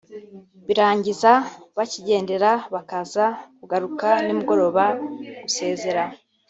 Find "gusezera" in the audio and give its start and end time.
5.43-6.03